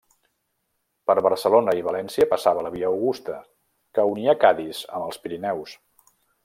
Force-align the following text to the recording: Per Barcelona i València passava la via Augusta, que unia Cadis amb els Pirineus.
Per 1.11 1.15
Barcelona 1.27 1.75
i 1.81 1.85
València 1.89 2.27
passava 2.33 2.65
la 2.69 2.73
via 2.79 2.91
Augusta, 2.95 3.39
que 3.99 4.09
unia 4.17 4.39
Cadis 4.47 4.85
amb 4.99 5.11
els 5.11 5.25
Pirineus. 5.27 5.81